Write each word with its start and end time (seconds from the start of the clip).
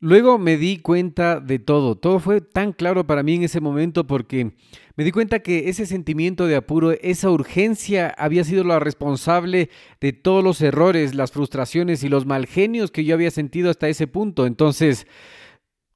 Luego 0.00 0.38
me 0.38 0.56
di 0.56 0.78
cuenta 0.78 1.40
de 1.40 1.58
todo. 1.58 1.96
Todo 1.96 2.20
fue 2.20 2.40
tan 2.40 2.72
claro 2.72 3.06
para 3.06 3.24
mí 3.24 3.34
en 3.34 3.42
ese 3.42 3.60
momento 3.60 4.06
porque 4.06 4.52
me 4.94 5.02
di 5.02 5.10
cuenta 5.10 5.40
que 5.40 5.68
ese 5.68 5.86
sentimiento 5.86 6.46
de 6.46 6.54
apuro, 6.54 6.92
esa 6.92 7.30
urgencia 7.30 8.08
había 8.16 8.44
sido 8.44 8.62
la 8.62 8.78
responsable 8.78 9.70
de 10.00 10.12
todos 10.12 10.44
los 10.44 10.60
errores, 10.60 11.16
las 11.16 11.32
frustraciones 11.32 12.04
y 12.04 12.08
los 12.08 12.26
malgenios 12.26 12.92
que 12.92 13.04
yo 13.04 13.14
había 13.14 13.32
sentido 13.32 13.70
hasta 13.70 13.88
ese 13.88 14.06
punto. 14.06 14.46
Entonces, 14.46 15.08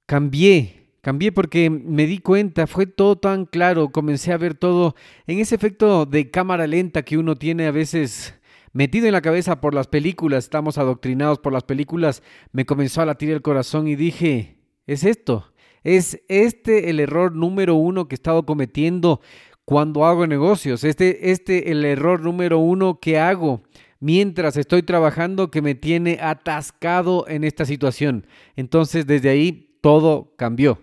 cambié, 0.07 0.89
cambié 1.01 1.31
porque 1.31 1.71
me 1.71 2.07
di 2.07 2.19
cuenta, 2.19 2.67
fue 2.67 2.87
todo 2.87 3.17
tan 3.17 3.47
claro, 3.47 3.93
comencé 3.93 4.33
a 4.33 4.37
ver 4.37 4.55
todo 4.55 4.97
en 5.29 5.39
ese 5.39 5.55
efecto 5.55 6.07
de 6.07 6.31
cámara 6.31 6.67
lenta 6.67 7.05
que 7.05 7.19
uno 7.19 7.37
tiene 7.37 7.67
a 7.67 7.71
veces 7.73 8.35
metido 8.73 9.07
en 9.07 9.13
la 9.13 9.23
cabeza 9.23 9.61
por 9.61 9.75
las 9.75 9.87
películas, 9.87 10.45
estamos 10.45 10.79
adoctrinados 10.79 11.39
por 11.39 11.53
las 11.53 11.65
películas, 11.65 12.23
me 12.53 12.67
comenzó 12.67 13.03
a 13.03 13.07
latir 13.07 13.31
el 13.31 13.43
corazón 13.43 13.89
y 13.89 13.97
dije, 13.97 14.57
es 14.87 15.05
esto, 15.05 15.53
es 15.83 16.23
este 16.29 16.91
el 16.91 17.01
error 17.01 17.35
número 17.35 17.75
uno 17.75 18.09
que 18.09 18.15
he 18.15 18.17
estado 18.17 18.47
cometiendo 18.47 19.21
cuando 19.65 20.05
hago 20.05 20.27
negocios, 20.27 20.85
este, 20.85 21.31
este 21.31 21.71
el 21.71 21.85
error 21.85 22.21
número 22.21 22.59
uno 22.59 22.99
que 23.01 23.19
hago 23.19 23.63
mientras 24.01 24.57
estoy 24.57 24.83
trabajando 24.83 25.51
que 25.51 25.63
me 25.63 25.77
tiene 25.77 26.19
atascado 26.21 27.25
en 27.29 27.45
esta 27.45 27.65
situación. 27.65 28.27
Entonces 28.57 29.07
desde 29.07 29.29
ahí 29.29 29.79
todo 29.81 30.35
cambió. 30.37 30.81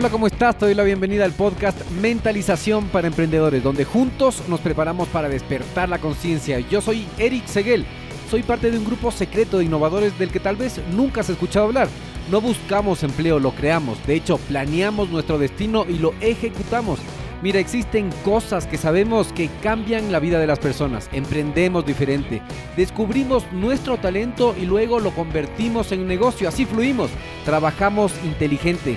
Hola, 0.00 0.08
¿cómo 0.08 0.28
estás? 0.28 0.56
Te 0.56 0.64
doy 0.64 0.74
la 0.74 0.82
bienvenida 0.82 1.26
al 1.26 1.32
podcast 1.32 1.78
Mentalización 1.90 2.88
para 2.88 3.06
Emprendedores, 3.06 3.62
donde 3.62 3.84
juntos 3.84 4.42
nos 4.48 4.58
preparamos 4.60 5.08
para 5.08 5.28
despertar 5.28 5.90
la 5.90 5.98
conciencia. 5.98 6.58
Yo 6.58 6.80
soy 6.80 7.06
Eric 7.18 7.44
Seguel, 7.44 7.84
soy 8.30 8.42
parte 8.42 8.70
de 8.70 8.78
un 8.78 8.86
grupo 8.86 9.10
secreto 9.10 9.58
de 9.58 9.66
innovadores 9.66 10.18
del 10.18 10.30
que 10.30 10.40
tal 10.40 10.56
vez 10.56 10.80
nunca 10.92 11.20
has 11.20 11.28
escuchado 11.28 11.66
hablar. 11.66 11.86
No 12.30 12.40
buscamos 12.40 13.02
empleo, 13.02 13.38
lo 13.38 13.50
creamos. 13.52 13.98
De 14.06 14.14
hecho, 14.14 14.38
planeamos 14.38 15.10
nuestro 15.10 15.36
destino 15.36 15.84
y 15.86 15.98
lo 15.98 16.14
ejecutamos. 16.22 16.98
Mira, 17.42 17.58
existen 17.60 18.08
cosas 18.24 18.66
que 18.66 18.78
sabemos 18.78 19.34
que 19.34 19.50
cambian 19.62 20.12
la 20.12 20.18
vida 20.18 20.38
de 20.38 20.46
las 20.46 20.60
personas. 20.60 21.10
Emprendemos 21.12 21.84
diferente. 21.84 22.40
Descubrimos 22.74 23.44
nuestro 23.52 23.98
talento 23.98 24.54
y 24.58 24.64
luego 24.64 24.98
lo 24.98 25.10
convertimos 25.10 25.92
en 25.92 26.06
negocio. 26.06 26.48
Así 26.48 26.64
fluimos. 26.64 27.10
Trabajamos 27.44 28.14
inteligente 28.24 28.96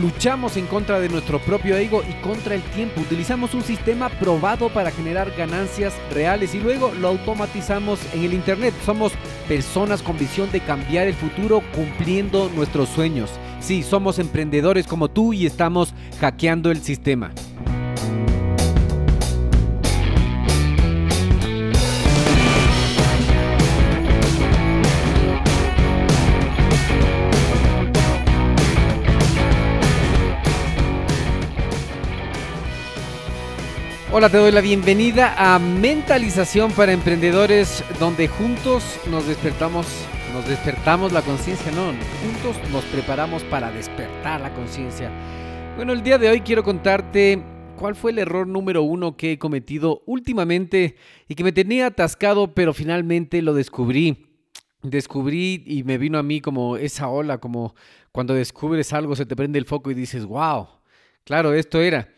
luchamos 0.00 0.56
en 0.56 0.66
contra 0.66 1.00
de 1.00 1.08
nuestro 1.08 1.38
propio 1.40 1.76
ego 1.76 2.02
y 2.08 2.12
contra 2.22 2.54
el 2.54 2.62
tiempo. 2.62 3.00
Utilizamos 3.00 3.54
un 3.54 3.62
sistema 3.62 4.08
probado 4.08 4.68
para 4.68 4.90
generar 4.90 5.32
ganancias 5.36 5.94
reales 6.12 6.54
y 6.54 6.60
luego 6.60 6.92
lo 6.94 7.08
automatizamos 7.08 8.00
en 8.14 8.24
el 8.24 8.34
Internet. 8.34 8.74
Somos 8.84 9.12
personas 9.46 10.02
con 10.02 10.18
visión 10.18 10.50
de 10.52 10.60
cambiar 10.60 11.08
el 11.08 11.14
futuro 11.14 11.62
cumpliendo 11.74 12.50
nuestros 12.54 12.88
sueños. 12.88 13.30
Sí, 13.60 13.82
somos 13.82 14.18
emprendedores 14.18 14.86
como 14.86 15.08
tú 15.08 15.32
y 15.32 15.46
estamos 15.46 15.94
hackeando 16.20 16.70
el 16.70 16.80
sistema. 16.80 17.32
Hola, 34.10 34.30
te 34.30 34.38
doy 34.38 34.52
la 34.52 34.62
bienvenida 34.62 35.34
a 35.36 35.58
Mentalización 35.58 36.72
para 36.72 36.92
Emprendedores, 36.92 37.84
donde 38.00 38.26
juntos 38.26 38.98
nos 39.10 39.26
despertamos, 39.26 39.86
nos 40.32 40.48
despertamos 40.48 41.12
la 41.12 41.20
conciencia, 41.20 41.70
no, 41.72 41.92
juntos 42.22 42.56
nos 42.72 42.86
preparamos 42.86 43.44
para 43.44 43.70
despertar 43.70 44.40
la 44.40 44.54
conciencia. 44.54 45.12
Bueno, 45.76 45.92
el 45.92 46.02
día 46.02 46.16
de 46.16 46.30
hoy 46.30 46.40
quiero 46.40 46.64
contarte 46.64 47.42
cuál 47.76 47.96
fue 47.96 48.12
el 48.12 48.18
error 48.18 48.46
número 48.46 48.82
uno 48.82 49.14
que 49.14 49.32
he 49.32 49.38
cometido 49.38 50.02
últimamente 50.06 50.96
y 51.28 51.34
que 51.34 51.44
me 51.44 51.52
tenía 51.52 51.88
atascado, 51.88 52.54
pero 52.54 52.72
finalmente 52.72 53.42
lo 53.42 53.52
descubrí. 53.52 54.26
Descubrí 54.80 55.62
y 55.66 55.82
me 55.82 55.98
vino 55.98 56.16
a 56.16 56.22
mí 56.22 56.40
como 56.40 56.78
esa 56.78 57.08
ola, 57.08 57.38
como 57.38 57.74
cuando 58.10 58.32
descubres 58.32 58.94
algo, 58.94 59.14
se 59.16 59.26
te 59.26 59.36
prende 59.36 59.58
el 59.58 59.66
foco 59.66 59.90
y 59.90 59.94
dices, 59.94 60.24
wow, 60.24 60.66
claro, 61.24 61.52
esto 61.52 61.82
era. 61.82 62.08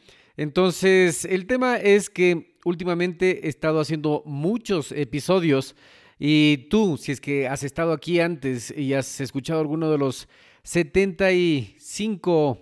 Entonces, 0.41 1.27
el 1.27 1.47
tema 1.47 1.77
es 1.77 2.09
que 2.09 2.57
últimamente 2.65 3.45
he 3.45 3.51
estado 3.51 3.79
haciendo 3.79 4.23
muchos 4.25 4.91
episodios 4.91 5.77
y 6.19 6.67
tú, 6.71 6.97
si 6.97 7.13
es 7.13 7.21
que 7.21 7.47
has 7.47 7.63
estado 7.63 7.93
aquí 7.93 8.21
antes 8.21 8.73
y 8.75 8.95
has 8.95 9.21
escuchado 9.21 9.61
alguno 9.61 9.91
de 9.91 9.99
los 9.99 10.29
75 10.63 12.59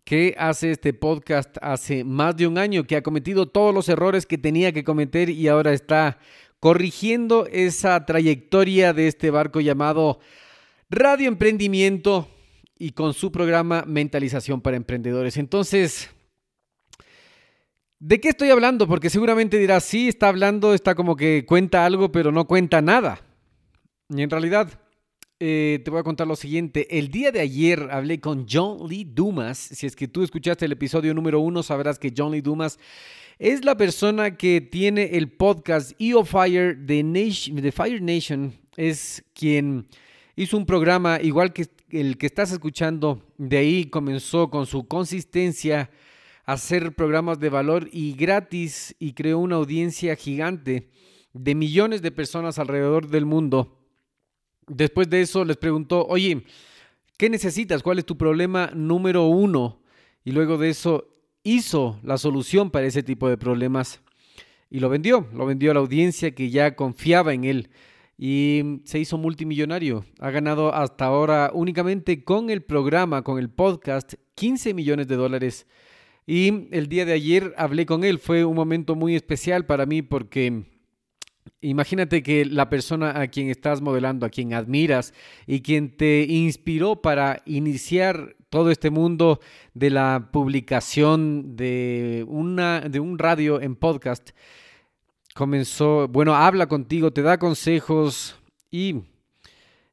que 0.05 0.35
hace 0.37 0.71
este 0.71 0.93
podcast 0.93 1.57
hace 1.61 2.03
más 2.03 2.37
de 2.37 2.47
un 2.47 2.57
año, 2.57 2.85
que 2.85 2.95
ha 2.95 3.03
cometido 3.03 3.47
todos 3.47 3.73
los 3.73 3.89
errores 3.89 4.25
que 4.25 4.37
tenía 4.37 4.71
que 4.71 4.83
cometer 4.83 5.29
y 5.29 5.47
ahora 5.47 5.73
está 5.73 6.19
corrigiendo 6.59 7.45
esa 7.47 8.05
trayectoria 8.05 8.93
de 8.93 9.07
este 9.07 9.31
barco 9.31 9.59
llamado 9.59 10.19
Radio 10.89 11.27
Emprendimiento 11.27 12.29
y 12.77 12.91
con 12.91 13.13
su 13.13 13.31
programa 13.31 13.83
Mentalización 13.85 14.61
para 14.61 14.77
Emprendedores. 14.77 15.37
Entonces, 15.37 16.09
¿de 17.99 18.21
qué 18.21 18.29
estoy 18.29 18.49
hablando? 18.51 18.87
Porque 18.87 19.09
seguramente 19.09 19.57
dirás, 19.57 19.83
sí, 19.83 20.07
está 20.07 20.29
hablando, 20.29 20.73
está 20.73 20.95
como 20.95 21.15
que 21.15 21.45
cuenta 21.45 21.85
algo, 21.85 22.11
pero 22.11 22.31
no 22.31 22.45
cuenta 22.45 22.81
nada. 22.81 23.19
Y 24.09 24.21
en 24.21 24.29
realidad, 24.29 24.84
eh, 25.39 25.81
te 25.83 25.91
voy 25.91 25.99
a 25.99 26.03
contar 26.03 26.27
lo 26.27 26.35
siguiente. 26.35 26.97
El 26.97 27.09
día 27.09 27.31
de 27.31 27.41
ayer 27.41 27.89
hablé 27.91 28.19
con 28.21 28.45
John 28.49 28.87
Lee 28.87 29.03
Dumas. 29.03 29.57
Si 29.57 29.85
es 29.85 29.95
que 29.95 30.07
tú 30.07 30.23
escuchaste 30.23 30.65
el 30.65 30.71
episodio 30.71 31.13
número 31.13 31.41
uno, 31.41 31.61
sabrás 31.61 31.99
que 31.99 32.13
John 32.15 32.31
Lee 32.31 32.41
Dumas 32.41 32.79
es 33.37 33.65
la 33.65 33.75
persona 33.75 34.37
que 34.37 34.61
tiene 34.61 35.17
el 35.17 35.29
podcast 35.29 35.91
EO 35.99 36.23
Fire 36.23 36.77
de, 36.77 37.03
Nation, 37.03 37.57
de 37.57 37.71
Fire 37.73 38.01
Nation. 38.01 38.53
Es 38.77 39.25
quien 39.33 39.87
hizo 40.37 40.55
un 40.55 40.65
programa 40.65 41.19
igual 41.21 41.51
que 41.51 41.67
el 41.89 42.17
que 42.17 42.27
estás 42.27 42.53
escuchando. 42.53 43.21
De 43.37 43.57
ahí 43.57 43.85
comenzó 43.85 44.49
con 44.49 44.65
su 44.65 44.87
consistencia 44.87 45.89
a 46.45 46.53
hacer 46.53 46.95
programas 46.95 47.39
de 47.39 47.49
valor 47.49 47.89
y 47.91 48.13
gratis 48.13 48.95
y 48.99 49.11
creó 49.11 49.39
una 49.39 49.57
audiencia 49.57 50.15
gigante 50.15 50.89
de 51.33 51.55
millones 51.55 52.01
de 52.01 52.11
personas 52.11 52.57
alrededor 52.57 53.09
del 53.09 53.25
mundo 53.25 53.74
Después 54.67 55.09
de 55.09 55.21
eso 55.21 55.45
les 55.45 55.57
preguntó, 55.57 56.05
oye, 56.07 56.43
¿qué 57.17 57.29
necesitas? 57.29 57.83
¿Cuál 57.83 57.99
es 57.99 58.05
tu 58.05 58.17
problema 58.17 58.71
número 58.73 59.25
uno? 59.27 59.79
Y 60.23 60.31
luego 60.31 60.57
de 60.57 60.69
eso 60.69 61.07
hizo 61.43 61.99
la 62.03 62.17
solución 62.17 62.71
para 62.71 62.87
ese 62.87 63.03
tipo 63.03 63.29
de 63.29 63.37
problemas 63.37 64.01
y 64.69 64.79
lo 64.79 64.89
vendió, 64.89 65.27
lo 65.33 65.45
vendió 65.45 65.71
a 65.71 65.73
la 65.75 65.79
audiencia 65.79 66.31
que 66.31 66.49
ya 66.49 66.75
confiaba 66.75 67.33
en 67.33 67.43
él 67.45 67.69
y 68.17 68.81
se 68.85 68.99
hizo 68.99 69.17
multimillonario. 69.17 70.05
Ha 70.19 70.31
ganado 70.31 70.73
hasta 70.73 71.05
ahora 71.05 71.51
únicamente 71.53 72.23
con 72.23 72.49
el 72.49 72.63
programa, 72.63 73.23
con 73.23 73.39
el 73.39 73.49
podcast, 73.49 74.15
15 74.35 74.73
millones 74.73 75.07
de 75.07 75.15
dólares. 75.15 75.67
Y 76.25 76.67
el 76.75 76.87
día 76.87 77.05
de 77.05 77.13
ayer 77.13 77.53
hablé 77.57 77.85
con 77.85 78.03
él. 78.03 78.19
Fue 78.19 78.45
un 78.45 78.55
momento 78.55 78.95
muy 78.95 79.15
especial 79.15 79.65
para 79.65 79.85
mí 79.85 80.01
porque 80.01 80.63
imagínate 81.61 82.23
que 82.23 82.45
la 82.45 82.69
persona 82.69 83.19
a 83.19 83.27
quien 83.27 83.49
estás 83.49 83.81
modelando, 83.81 84.25
a 84.25 84.29
quien 84.29 84.53
admiras 84.53 85.13
y 85.47 85.61
quien 85.61 85.95
te 85.95 86.25
inspiró 86.27 87.01
para 87.01 87.41
iniciar 87.45 88.35
todo 88.49 88.71
este 88.71 88.89
mundo 88.89 89.39
de 89.73 89.89
la 89.89 90.29
publicación 90.31 91.55
de, 91.55 92.25
una, 92.27 92.81
de 92.81 92.99
un 92.99 93.19
radio 93.19 93.61
en 93.61 93.75
podcast, 93.75 94.29
comenzó, 95.33 96.07
bueno, 96.07 96.35
habla 96.35 96.67
contigo, 96.67 97.11
te 97.11 97.21
da 97.21 97.37
consejos 97.37 98.39
y 98.71 99.01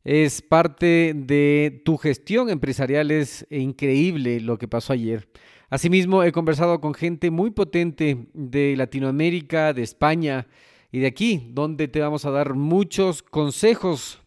es 0.05 0.43
parte 0.43 1.13
de 1.15 1.83
tu 1.85 1.97
gestión 1.97 2.51
empresarial. 2.51 3.11
Es 3.11 3.47
increíble 3.51 4.41
lo 4.41 4.59
que 4.59 4.69
pasó 4.69 4.93
ayer. 4.93 5.29
Asimismo, 5.71 6.23
he 6.23 6.33
conversado 6.33 6.81
con 6.81 6.95
gente 6.95 7.31
muy 7.31 7.51
potente 7.51 8.27
de 8.35 8.77
Latinoamérica, 8.77 9.73
de 9.73 9.83
España 9.83 10.47
y 10.93 11.01
de 11.01 11.09
aquí, 11.09 11.49
donde 11.51 11.89
te 11.89 12.01
vamos 12.01 12.25
a 12.25 12.31
dar 12.31 12.55
muchos 12.55 13.23
consejos 13.23 14.23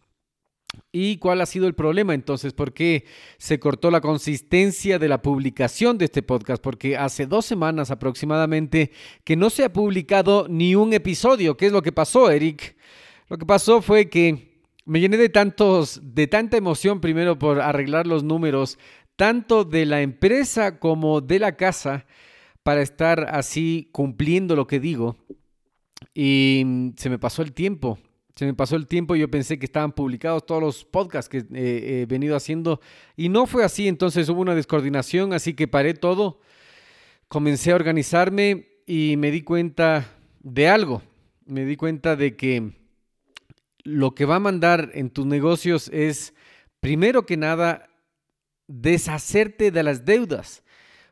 ¿Y 0.92 1.18
cuál 1.18 1.40
ha 1.40 1.46
sido 1.46 1.66
el 1.66 1.74
problema 1.74 2.14
entonces? 2.14 2.52
¿Por 2.52 2.72
qué 2.72 3.04
se 3.38 3.58
cortó 3.58 3.90
la 3.90 4.00
consistencia 4.00 4.98
de 4.98 5.08
la 5.08 5.22
publicación 5.22 5.98
de 5.98 6.06
este 6.06 6.22
podcast? 6.22 6.62
Porque 6.62 6.96
hace 6.96 7.26
dos 7.26 7.46
semanas 7.46 7.90
aproximadamente 7.90 8.90
que 9.24 9.36
no 9.36 9.50
se 9.50 9.64
ha 9.64 9.72
publicado 9.72 10.46
ni 10.48 10.74
un 10.74 10.92
episodio. 10.92 11.56
¿Qué 11.56 11.66
es 11.66 11.72
lo 11.72 11.82
que 11.82 11.92
pasó, 11.92 12.30
Eric? 12.30 12.76
Lo 13.28 13.38
que 13.38 13.46
pasó 13.46 13.82
fue 13.82 14.08
que 14.08 14.62
me 14.84 15.00
llené 15.00 15.16
de 15.16 15.28
tantos, 15.28 16.00
de 16.02 16.26
tanta 16.26 16.56
emoción 16.56 17.00
primero 17.00 17.38
por 17.38 17.60
arreglar 17.60 18.06
los 18.06 18.22
números, 18.22 18.78
tanto 19.16 19.64
de 19.64 19.86
la 19.86 20.02
empresa 20.02 20.78
como 20.78 21.20
de 21.20 21.38
la 21.40 21.56
casa, 21.56 22.06
para 22.62 22.82
estar 22.82 23.28
así 23.30 23.88
cumpliendo 23.92 24.56
lo 24.56 24.66
que 24.66 24.80
digo. 24.80 25.16
Y 26.18 26.94
se 26.96 27.10
me 27.10 27.18
pasó 27.18 27.42
el 27.42 27.52
tiempo. 27.52 27.98
Se 28.36 28.46
me 28.46 28.54
pasó 28.54 28.76
el 28.76 28.86
tiempo 28.86 29.14
y 29.14 29.18
yo 29.18 29.30
pensé 29.30 29.58
que 29.58 29.66
estaban 29.66 29.92
publicados 29.92 30.46
todos 30.46 30.62
los 30.62 30.82
podcasts 30.82 31.28
que 31.28 31.44
he 31.52 32.06
venido 32.06 32.34
haciendo. 32.36 32.80
Y 33.16 33.28
no 33.28 33.46
fue 33.46 33.64
así, 33.64 33.86
entonces 33.86 34.26
hubo 34.30 34.40
una 34.40 34.54
descoordinación, 34.54 35.34
así 35.34 35.52
que 35.52 35.68
paré 35.68 35.92
todo, 35.92 36.40
comencé 37.28 37.70
a 37.72 37.74
organizarme 37.74 38.66
y 38.86 39.16
me 39.18 39.30
di 39.30 39.42
cuenta 39.42 40.10
de 40.40 40.68
algo, 40.68 41.02
me 41.44 41.66
di 41.66 41.76
cuenta 41.76 42.16
de 42.16 42.34
que 42.34 42.72
lo 43.84 44.14
que 44.14 44.24
va 44.24 44.36
a 44.36 44.40
mandar 44.40 44.92
en 44.94 45.10
tus 45.10 45.26
negocios 45.26 45.90
es, 45.92 46.32
primero 46.80 47.26
que 47.26 47.36
nada, 47.36 47.90
deshacerte 48.68 49.70
de 49.70 49.82
las 49.82 50.06
deudas. 50.06 50.62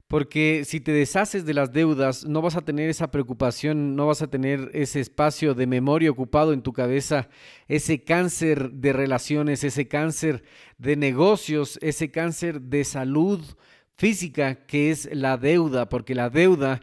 Porque 0.09 0.65
si 0.67 0.81
te 0.81 0.93
deshaces 0.93 1.47
de 1.47 1.55
las 1.55 1.73
deudas, 1.73 2.27
no 2.27 2.43
vas 2.43 2.57
a 2.57 2.65
tener 2.65 2.91
esa 2.91 3.11
preocupación, 3.11 3.97
no 3.97 4.07
vas 4.07 4.21
a 4.21 4.27
tener 4.27 4.71
ese 4.75 5.01
espacio 5.01 5.55
de 5.55 5.67
memoria 5.67 6.11
ocupado 6.11 6.53
en 6.53 6.63
tu 6.63 6.73
cabeza, 6.73 7.29
ese 7.69 8.05
cáncer 8.05 8.71
de 8.73 8.93
relaciones, 8.93 9.65
ese 9.65 9.89
cáncer 9.89 10.45
de 10.77 10.97
negocios, 10.97 11.79
ese 11.81 12.11
cáncer 12.11 12.61
de 12.61 12.85
salud 12.85 13.41
física 13.97 14.67
que 14.67 14.91
es 14.91 15.09
la 15.13 15.39
deuda, 15.39 15.89
porque 15.89 16.15
la 16.15 16.29
deuda 16.29 16.83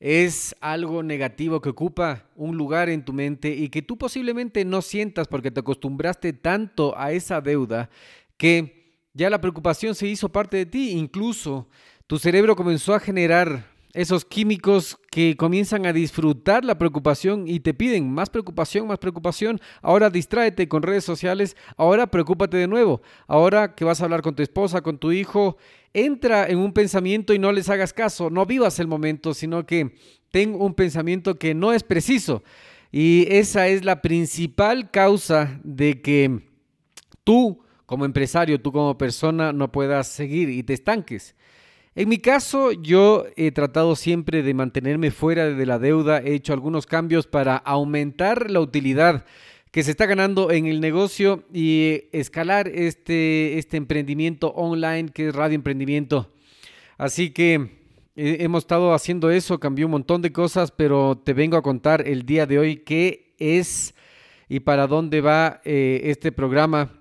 es 0.00 0.56
algo 0.60 1.02
negativo 1.02 1.60
que 1.60 1.68
ocupa 1.68 2.30
un 2.34 2.56
lugar 2.56 2.88
en 2.88 3.04
tu 3.04 3.12
mente 3.12 3.50
y 3.50 3.68
que 3.68 3.82
tú 3.82 3.98
posiblemente 3.98 4.64
no 4.64 4.80
sientas 4.80 5.28
porque 5.28 5.50
te 5.50 5.60
acostumbraste 5.60 6.32
tanto 6.32 6.96
a 6.96 7.12
esa 7.12 7.40
deuda 7.40 7.90
que 8.38 8.80
ya 9.12 9.28
la 9.28 9.40
preocupación 9.40 9.94
se 9.94 10.06
hizo 10.06 10.30
parte 10.30 10.56
de 10.56 10.66
ti, 10.66 10.90
incluso 10.92 11.68
tu 12.10 12.18
cerebro 12.18 12.56
comenzó 12.56 12.92
a 12.92 12.98
generar 12.98 13.66
esos 13.92 14.24
químicos 14.24 14.98
que 15.12 15.36
comienzan 15.36 15.86
a 15.86 15.92
disfrutar 15.92 16.64
la 16.64 16.76
preocupación 16.76 17.46
y 17.46 17.60
te 17.60 17.72
piden 17.72 18.10
más 18.10 18.30
preocupación, 18.30 18.88
más 18.88 18.98
preocupación. 18.98 19.60
Ahora 19.80 20.10
distráete 20.10 20.66
con 20.66 20.82
redes 20.82 21.04
sociales, 21.04 21.56
ahora 21.76 22.08
preocúpate 22.08 22.56
de 22.56 22.66
nuevo. 22.66 23.00
Ahora 23.28 23.76
que 23.76 23.84
vas 23.84 24.00
a 24.00 24.06
hablar 24.06 24.22
con 24.22 24.34
tu 24.34 24.42
esposa, 24.42 24.80
con 24.80 24.98
tu 24.98 25.12
hijo, 25.12 25.56
entra 25.94 26.48
en 26.48 26.58
un 26.58 26.72
pensamiento 26.72 27.32
y 27.32 27.38
no 27.38 27.52
les 27.52 27.68
hagas 27.68 27.92
caso. 27.92 28.28
No 28.28 28.44
vivas 28.44 28.80
el 28.80 28.88
momento, 28.88 29.32
sino 29.32 29.64
que 29.64 29.94
ten 30.32 30.56
un 30.56 30.74
pensamiento 30.74 31.38
que 31.38 31.54
no 31.54 31.72
es 31.72 31.84
preciso. 31.84 32.42
Y 32.90 33.28
esa 33.32 33.68
es 33.68 33.84
la 33.84 34.02
principal 34.02 34.90
causa 34.90 35.60
de 35.62 36.02
que 36.02 36.40
tú 37.22 37.62
como 37.86 38.04
empresario, 38.04 38.60
tú 38.60 38.72
como 38.72 38.98
persona 38.98 39.52
no 39.52 39.70
puedas 39.70 40.08
seguir 40.08 40.48
y 40.48 40.64
te 40.64 40.74
estanques. 40.74 41.36
En 41.96 42.08
mi 42.08 42.18
caso, 42.18 42.70
yo 42.70 43.26
he 43.36 43.50
tratado 43.50 43.96
siempre 43.96 44.44
de 44.44 44.54
mantenerme 44.54 45.10
fuera 45.10 45.46
de 45.46 45.66
la 45.66 45.80
deuda, 45.80 46.20
he 46.20 46.34
hecho 46.34 46.52
algunos 46.52 46.86
cambios 46.86 47.26
para 47.26 47.56
aumentar 47.56 48.48
la 48.48 48.60
utilidad 48.60 49.24
que 49.72 49.82
se 49.82 49.90
está 49.90 50.06
ganando 50.06 50.52
en 50.52 50.66
el 50.66 50.80
negocio 50.80 51.42
y 51.52 52.02
escalar 52.12 52.68
este, 52.68 53.58
este 53.58 53.76
emprendimiento 53.76 54.50
online 54.50 55.08
que 55.08 55.28
es 55.28 55.34
Radio 55.34 55.56
Emprendimiento. 55.56 56.32
Así 56.96 57.30
que 57.30 57.54
eh, 58.14 58.36
hemos 58.40 58.64
estado 58.64 58.94
haciendo 58.94 59.30
eso, 59.30 59.58
cambió 59.58 59.86
un 59.86 59.92
montón 59.92 60.22
de 60.22 60.32
cosas, 60.32 60.70
pero 60.70 61.20
te 61.24 61.32
vengo 61.32 61.56
a 61.56 61.62
contar 61.62 62.06
el 62.06 62.24
día 62.24 62.46
de 62.46 62.60
hoy 62.60 62.76
qué 62.78 63.34
es 63.38 63.94
y 64.48 64.60
para 64.60 64.86
dónde 64.86 65.20
va 65.20 65.60
eh, 65.64 66.02
este 66.04 66.30
programa. 66.30 66.92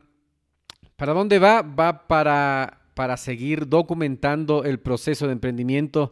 ¿Para 0.95 1.13
dónde 1.13 1.37
va? 1.37 1.61
Va 1.61 2.07
para 2.07 2.78
para 2.99 3.15
seguir 3.15 3.69
documentando 3.69 4.65
el 4.65 4.81
proceso 4.81 5.25
de 5.25 5.31
emprendimiento 5.31 6.11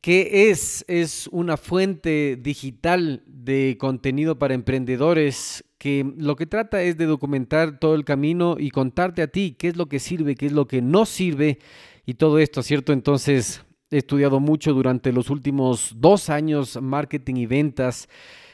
que 0.00 0.48
es, 0.48 0.84
es 0.86 1.26
una 1.32 1.56
fuente 1.56 2.38
digital 2.40 3.24
de 3.26 3.76
contenido 3.76 4.38
para 4.38 4.54
emprendedores 4.54 5.64
que 5.78 6.08
lo 6.16 6.36
que 6.36 6.46
trata 6.46 6.80
es 6.80 6.96
de 6.96 7.06
documentar 7.06 7.80
todo 7.80 7.96
el 7.96 8.04
camino 8.04 8.54
y 8.56 8.70
contarte 8.70 9.20
a 9.20 9.26
ti 9.26 9.56
qué 9.58 9.66
es 9.66 9.76
lo 9.76 9.86
que 9.86 9.98
sirve, 9.98 10.36
qué 10.36 10.46
es 10.46 10.52
lo 10.52 10.68
que 10.68 10.80
no 10.80 11.06
sirve 11.06 11.58
y 12.06 12.14
todo 12.14 12.38
esto, 12.38 12.62
¿cierto? 12.62 12.92
Entonces 12.92 13.64
he 13.90 13.98
estudiado 13.98 14.38
mucho 14.38 14.72
durante 14.72 15.10
los 15.12 15.28
últimos 15.28 15.96
dos 15.96 16.30
años 16.30 16.80
marketing 16.80 17.34
y 17.34 17.46
ventas 17.46 18.08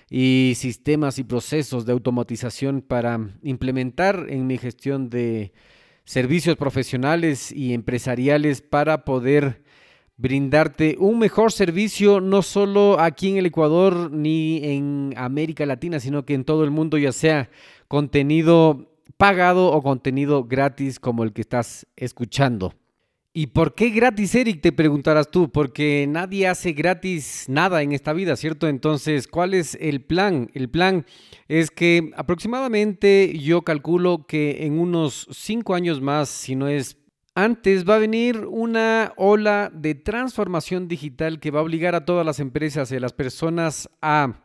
y 0.09 0.55
sistemas 0.57 1.19
y 1.19 1.25
procesos 1.25 1.85
de 1.85 1.93
automatización 1.93 2.81
para 2.81 3.21
implementar 3.43 4.25
en 4.31 4.47
mi 4.47 4.57
gestión 4.57 5.11
de 5.11 5.53
servicios 6.07 6.57
profesionales 6.57 7.53
y 7.53 7.75
empresariales 7.75 8.63
para 8.63 9.05
poder 9.05 9.63
brindarte 10.17 10.97
un 10.99 11.19
mejor 11.19 11.53
servicio 11.53 12.21
no 12.21 12.41
solo 12.41 12.99
aquí 12.99 13.29
en 13.29 13.37
el 13.37 13.47
Ecuador 13.47 14.11
ni 14.11 14.65
en 14.65 15.13
América 15.17 15.67
Latina, 15.67 16.01
sino 16.01 16.25
que 16.25 16.33
en 16.33 16.45
todo 16.45 16.65
el 16.65 16.71
mundo, 16.71 16.97
ya 16.97 17.13
sea 17.13 17.51
contenido 17.89 18.89
pagado 19.19 19.73
o 19.73 19.83
contenido 19.83 20.45
gratis 20.45 20.99
como 20.99 21.25
el 21.25 21.33
que 21.33 21.43
estás 21.43 21.87
escuchando. 21.97 22.73
¿Y 23.39 23.49
por 23.49 23.75
qué 23.75 23.91
gratis, 23.91 24.35
Eric? 24.35 24.63
Te 24.63 24.73
preguntarás 24.73 25.31
tú, 25.31 25.53
porque 25.53 26.07
nadie 26.09 26.49
hace 26.49 26.73
gratis 26.73 27.45
nada 27.49 27.83
en 27.83 27.93
esta 27.93 28.15
vida, 28.15 28.35
¿cierto? 28.35 28.67
Entonces, 28.67 29.29
¿cuál 29.29 29.53
es 29.53 29.77
el 29.79 30.01
plan? 30.01 30.49
El 30.55 30.71
plan 30.71 31.05
es 31.47 31.71
que 31.71 32.13
aproximadamente 32.17 33.39
yo 33.39 33.61
calculo 33.61 34.25
que 34.27 34.65
en 34.65 34.79
unos 34.79 35.29
cinco 35.33 35.75
años 35.75 36.01
más, 36.01 36.31
si 36.31 36.57
no 36.57 36.67
es 36.67 36.97
antes, 37.35 37.87
va 37.87 37.97
a 37.97 37.99
venir 37.99 38.47
una 38.47 39.13
ola 39.19 39.71
de 39.71 39.95
transformación 39.95 40.89
digital 40.89 41.39
que 41.39 41.51
va 41.51 41.61
a 41.61 41.65
obligar 41.65 41.95
a 41.95 42.07
todas 42.07 42.25
las 42.25 42.41
empresas 42.41 42.91
y 42.91 42.97
a 42.97 43.01
las 43.01 43.13
personas 43.13 43.91
a 44.01 44.45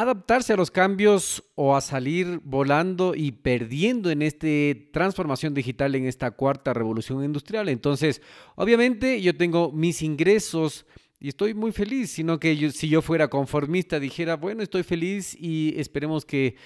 adaptarse 0.00 0.52
a 0.52 0.56
los 0.56 0.70
cambios 0.70 1.42
o 1.54 1.74
a 1.74 1.80
salir 1.80 2.40
volando 2.44 3.14
y 3.14 3.32
perdiendo 3.32 4.10
en 4.10 4.20
esta 4.20 4.46
transformación 4.92 5.54
digital, 5.54 5.94
en 5.94 6.04
esta 6.04 6.32
cuarta 6.32 6.74
revolución 6.74 7.24
industrial. 7.24 7.70
Entonces, 7.70 8.20
obviamente 8.56 9.22
yo 9.22 9.34
tengo 9.34 9.72
mis 9.72 10.02
ingresos 10.02 10.84
y 11.18 11.28
estoy 11.28 11.54
muy 11.54 11.72
feliz, 11.72 12.10
sino 12.10 12.38
que 12.38 12.70
si 12.72 12.90
yo 12.90 13.00
fuera 13.00 13.28
conformista 13.28 13.98
dijera, 13.98 14.36
bueno, 14.36 14.62
estoy 14.62 14.82
feliz 14.82 15.34
y 15.40 15.72
esperemos 15.78 16.26
que 16.26 16.56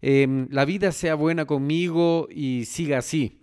em, 0.00 0.46
la 0.52 0.64
vida 0.64 0.92
sea 0.92 1.16
buena 1.16 1.44
conmigo 1.44 2.28
y 2.30 2.66
siga 2.66 2.98
así. 2.98 3.42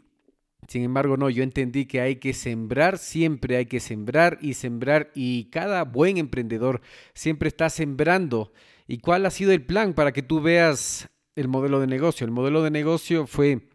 Sin 0.70 0.84
embargo, 0.84 1.18
no, 1.18 1.30
yo 1.30 1.44
entendí 1.44 1.86
que 1.86 2.00
hay 2.00 2.16
que 2.16 2.34
sembrar, 2.34 2.98
siempre 2.98 3.58
hay 3.58 3.66
que 3.66 3.82
sembrar 3.82 4.40
y 4.42 4.54
sembrar 4.54 5.12
y 5.14 5.50
cada 5.50 5.84
buen 5.84 6.18
emprendedor 6.18 6.80
siempre 7.14 7.50
está 7.50 7.70
sembrando 7.70 8.54
¿Y 8.94 9.00
cuál 9.00 9.26
ha 9.26 9.32
sido 9.32 9.52
el 9.54 9.66
plan 9.66 9.96
para 9.96 10.12
que 10.12 10.22
tú 10.22 10.40
veas 10.40 11.10
el 11.36 11.48
modelo 11.48 11.80
de 11.80 11.88
negocio? 11.88 12.26
El 12.26 12.32
modelo 12.32 12.62
de 12.62 12.70
negocio 12.70 13.26
fue 13.26 13.70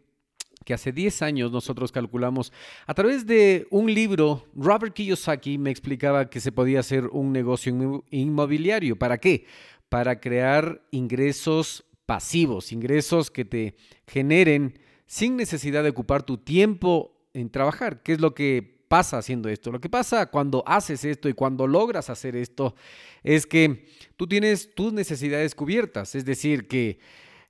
que 0.64 0.74
hace 0.74 0.92
10 0.92 1.22
años 1.22 1.50
nosotros 1.50 1.90
calculamos 1.90 2.52
a 2.86 2.94
través 2.94 3.26
de 3.26 3.66
un 3.72 3.92
libro, 3.92 4.46
Robert 4.54 4.94
Kiyosaki 4.94 5.58
me 5.58 5.72
explicaba 5.72 6.30
que 6.30 6.38
se 6.38 6.52
podía 6.52 6.78
hacer 6.78 7.08
un 7.08 7.32
negocio 7.32 8.04
inmobiliario. 8.10 8.96
¿Para 8.96 9.18
qué? 9.18 9.46
Para 9.88 10.20
crear 10.20 10.82
ingresos 10.92 11.84
pasivos, 12.06 12.70
ingresos 12.70 13.32
que 13.32 13.44
te 13.44 13.74
generen 14.06 14.78
sin 15.06 15.36
necesidad 15.36 15.82
de 15.82 15.90
ocupar 15.90 16.22
tu 16.22 16.38
tiempo 16.38 17.26
en 17.34 17.50
trabajar. 17.50 18.04
¿Qué 18.04 18.12
es 18.12 18.20
lo 18.20 18.36
que 18.36 18.77
pasa 18.88 19.18
haciendo 19.18 19.48
esto? 19.48 19.70
Lo 19.70 19.80
que 19.80 19.88
pasa 19.88 20.26
cuando 20.26 20.64
haces 20.66 21.04
esto 21.04 21.28
y 21.28 21.34
cuando 21.34 21.66
logras 21.66 22.10
hacer 22.10 22.34
esto 22.34 22.74
es 23.22 23.46
que 23.46 23.86
tú 24.16 24.26
tienes 24.26 24.74
tus 24.74 24.92
necesidades 24.92 25.54
cubiertas, 25.54 26.14
es 26.14 26.24
decir, 26.24 26.66
que 26.66 26.98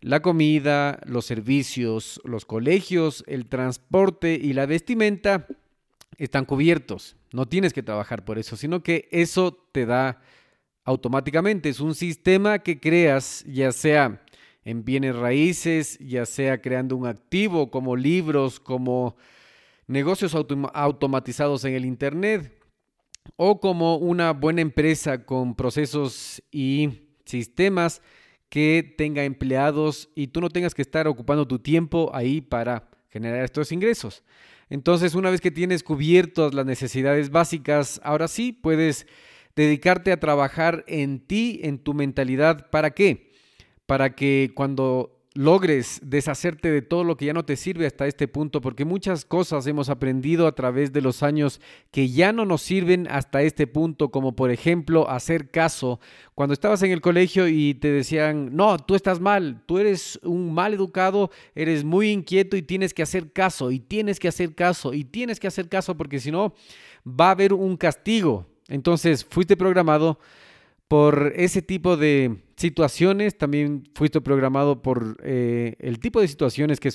la 0.01 0.21
comida, 0.21 1.01
los 1.07 1.25
servicios, 1.25 2.21
los 2.25 2.45
colegios, 2.45 3.25
el 3.27 3.47
transporte 3.47 4.35
y 4.35 4.53
la 4.53 4.67
vestimenta 4.67 5.47
están 6.19 6.45
cubiertos. 6.45 7.17
No 7.33 7.47
tienes 7.47 7.73
que 7.73 7.83
trabajar 7.83 8.25
por 8.25 8.39
eso, 8.39 8.57
sino 8.57 8.83
que 8.83 9.09
eso 9.11 9.53
te 9.73 9.87
da 9.87 10.21
automáticamente. 10.85 11.69
Es 11.69 11.81
un 11.81 11.95
sistema 11.95 12.61
que 12.61 12.81
creas, 12.81 13.45
ya 13.47 13.73
sea 13.73 14.23
en 14.65 14.85
bienes 14.85 15.17
raíces, 15.17 15.99
ya 15.99 16.27
sea 16.27 16.61
creando 16.61 16.97
un 16.97 17.07
activo 17.07 17.71
como 17.71 17.97
libros, 17.97 18.61
como 18.61 19.17
negocios 19.89 20.35
automatizados 20.35 21.65
en 21.65 21.75
el 21.75 21.85
Internet 21.85 22.55
o 23.37 23.59
como 23.59 23.97
una 23.97 24.33
buena 24.33 24.61
empresa 24.61 25.25
con 25.25 25.55
procesos 25.55 26.43
y 26.53 27.09
sistemas 27.25 28.01
que 28.49 28.95
tenga 28.97 29.25
empleados 29.25 30.11
y 30.15 30.29
tú 30.29 30.41
no 30.41 30.49
tengas 30.49 30.75
que 30.75 30.83
estar 30.83 31.09
ocupando 31.09 31.47
tu 31.47 31.59
tiempo 31.59 32.11
ahí 32.15 32.41
para 32.41 32.91
generar 33.11 33.45
estos 33.45 33.73
ingresos. 33.73 34.23
Entonces, 34.71 35.15
una 35.15 35.31
vez 35.31 35.41
que 35.41 35.51
tienes 35.51 35.83
cubiertas 35.83 36.55
las 36.55 36.67
necesidades 36.67 37.31
básicas, 37.31 38.01
ahora 38.05 38.29
sí 38.29 38.53
puedes 38.53 39.07
dedicarte 39.57 40.13
a 40.13 40.21
trabajar 40.21 40.85
en 40.87 41.21
ti, 41.21 41.61
en 41.63 41.79
tu 41.79 41.95
mentalidad. 41.95 42.71
¿Para 42.71 42.91
qué? 42.91 43.33
Para 43.87 44.15
que 44.15 44.53
cuando 44.55 45.18
logres 45.35 46.01
deshacerte 46.03 46.71
de 46.71 46.83
todo 46.83 47.05
lo 47.05 47.17
que 47.17 47.27
ya 47.27 47.33
no 47.33 47.45
te 47.45 47.57
sirve 47.57 47.87
hasta 47.87 48.07
este 48.07 48.29
punto, 48.29 48.61
porque 48.61 48.85
muchas 48.85 49.25
cosas 49.25 49.67
hemos 49.67 49.89
aprendido 49.89 50.47
a 50.47 50.55
través 50.55 50.93
de 50.93 51.01
los 51.01 51.23
años 51.23 51.61
que 51.91 52.09
ya 52.09 52.33
no 52.33 52.45
nos 52.45 52.63
sirven 52.63 53.07
hasta 53.11 53.43
este 53.43 53.67
punto, 53.67 54.11
como 54.11 54.35
por 54.35 54.51
ejemplo 54.51 55.09
hacer 55.09 55.51
caso. 55.51 56.01
Cuando 56.35 56.55
estabas 56.55 56.83
en 56.83 56.91
el 56.91 57.01
colegio 57.01 57.47
y 57.47 57.75
te 57.75 57.91
decían, 57.91 58.57
no, 58.57 58.79
tú 58.79 58.95
estás 58.95 59.21
mal, 59.21 59.63
tú 59.67 59.79
eres 59.79 60.19
un 60.23 60.53
mal 60.53 60.75
educado, 60.75 61.31
eres 61.55 61.85
muy 61.85 62.11
inquieto 62.11 62.57
y 62.57 62.63
tienes 62.63 62.95
que 62.95 63.03
hacer 63.03 63.33
caso, 63.33 63.71
y 63.71 63.79
tienes 63.79 64.19
que 64.19 64.29
hacer 64.29 64.55
caso, 64.55 64.95
y 64.95 65.05
tienes 65.05 65.39
que 65.39 65.47
hacer 65.47 65.69
caso, 65.69 65.97
porque 65.97 66.21
si 66.21 66.31
no, 66.31 66.55
va 67.07 67.29
a 67.29 67.33
haber 67.33 67.53
un 67.53 67.77
castigo. 67.77 68.47
Entonces, 68.69 69.25
fuiste 69.25 69.57
programado 69.57 70.19
por 70.89 71.35
ese 71.37 71.61
tipo 71.61 71.99
de 71.99 72.39
situaciones, 72.57 73.37
también 73.37 73.85
fuiste 73.95 74.21
programado 74.23 74.83
por 74.83 75.19
eh, 75.23 75.77
el 75.79 76.01
tipo 76.01 76.21
de 76.21 76.29
situaciones 76.29 76.81
que 76.81 76.91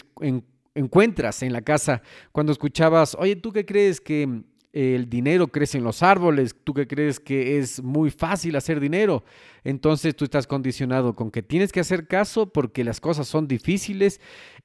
encuentras 0.74 1.44
en 1.44 1.54
la 1.54 1.62
casa. 1.62 2.02
Cuando 2.32 2.52
escuchabas, 2.52 3.16
oye, 3.20 3.36
¿tú 3.36 3.52
qué 3.54 3.66
crees 3.66 4.02
que 4.02 4.42
el 4.74 5.08
dinero 5.08 5.48
crece 5.48 5.78
en 5.78 5.84
los 5.84 6.02
árboles? 6.02 6.56
¿Tú 6.64 6.74
qué 6.74 6.88
crees 6.88 7.20
que 7.20 7.60
es 7.60 7.82
muy 7.84 8.10
fácil 8.10 8.56
hacer 8.56 8.80
dinero? 8.80 9.24
Entonces 9.64 10.16
tú 10.16 10.26
estás 10.26 10.48
condicionado 10.48 11.16
con 11.16 11.30
que 11.30 11.44
tienes 11.44 11.72
que 11.72 11.80
hacer 11.80 12.08
caso 12.08 12.52
porque 12.52 12.84
las 12.84 13.00
cosas 13.00 13.28
son 13.28 13.48
difíciles 13.48 14.20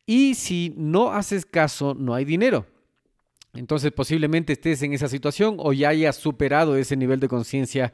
y 0.07 0.35
si 0.35 0.73
no 0.79 1.13
haces 1.13 1.45
caso, 1.45 1.95
no 1.95 2.15
hay 2.15 2.25
dinero. 2.25 2.67
Entonces 3.53 3.93
posiblemente 3.93 4.55
estés 4.55 4.83
en 4.83 4.95
esa 4.95 5.09
situación 5.09 5.57
o 5.59 5.75
ya 5.75 5.91
hayas 5.91 6.17
superado 6.17 6.77
ese 6.77 6.97
nivel 6.97 7.21
de 7.21 7.29
conciencia 7.29 7.93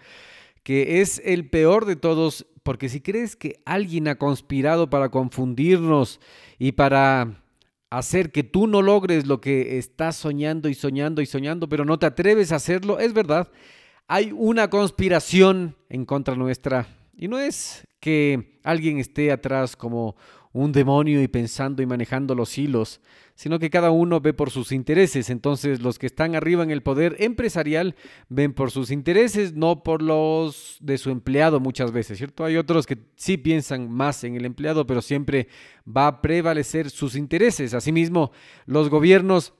que 0.64 1.00
es 1.00 1.22
el 1.24 1.48
peor 1.48 1.84
de 1.84 1.94
todos, 1.94 2.46
porque 2.64 2.88
si 2.88 3.00
crees 3.00 3.36
que 3.36 3.60
alguien 3.64 4.08
ha 4.08 4.16
conspirado 4.16 4.90
para 4.90 5.10
confundirnos 5.10 6.18
y 6.58 6.72
para 6.72 7.44
hacer 7.90 8.32
que 8.32 8.42
tú 8.42 8.66
no 8.66 8.82
logres 8.82 9.26
lo 9.26 9.40
que 9.40 9.78
estás 9.78 10.16
soñando 10.16 10.68
y 10.68 10.74
soñando 10.74 11.22
y 11.22 11.26
soñando, 11.26 11.68
pero 11.68 11.84
no 11.84 11.98
te 11.98 12.06
atreves 12.06 12.50
a 12.50 12.56
hacerlo, 12.56 12.98
es 12.98 13.12
verdad, 13.12 13.52
hay 14.08 14.32
una 14.32 14.68
conspiración 14.68 15.76
en 15.88 16.04
contra 16.04 16.34
nuestra. 16.34 16.88
Y 17.16 17.28
no 17.28 17.38
es 17.38 17.86
que 18.00 18.58
alguien 18.64 18.98
esté 18.98 19.30
atrás 19.30 19.76
como 19.76 20.16
un 20.54 20.70
demonio 20.70 21.20
y 21.20 21.26
pensando 21.26 21.82
y 21.82 21.86
manejando 21.86 22.36
los 22.36 22.56
hilos, 22.56 23.00
sino 23.34 23.58
que 23.58 23.70
cada 23.70 23.90
uno 23.90 24.20
ve 24.20 24.32
por 24.32 24.50
sus 24.50 24.70
intereses. 24.70 25.28
Entonces 25.28 25.82
los 25.82 25.98
que 25.98 26.06
están 26.06 26.36
arriba 26.36 26.62
en 26.62 26.70
el 26.70 26.80
poder 26.80 27.16
empresarial 27.18 27.96
ven 28.28 28.54
por 28.54 28.70
sus 28.70 28.92
intereses, 28.92 29.52
no 29.54 29.82
por 29.82 30.00
los 30.00 30.78
de 30.80 30.96
su 30.96 31.10
empleado 31.10 31.58
muchas 31.58 31.90
veces, 31.90 32.18
¿cierto? 32.18 32.44
Hay 32.44 32.56
otros 32.56 32.86
que 32.86 32.98
sí 33.16 33.36
piensan 33.36 33.90
más 33.90 34.22
en 34.22 34.36
el 34.36 34.44
empleado, 34.44 34.86
pero 34.86 35.02
siempre 35.02 35.48
va 35.84 36.06
a 36.06 36.22
prevalecer 36.22 36.88
sus 36.88 37.16
intereses. 37.16 37.74
Asimismo, 37.74 38.30
los 38.64 38.88
gobiernos 38.88 39.54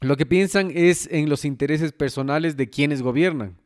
lo 0.00 0.16
que 0.16 0.26
piensan 0.26 0.70
es 0.74 1.08
en 1.10 1.28
los 1.28 1.44
intereses 1.44 1.92
personales 1.92 2.56
de 2.56 2.68
quienes 2.70 3.02
gobiernan. 3.02 3.58